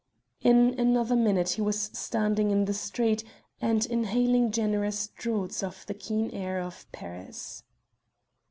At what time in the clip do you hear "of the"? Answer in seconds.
5.61-5.93